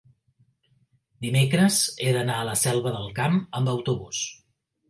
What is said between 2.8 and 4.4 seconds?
del Camp amb autobús.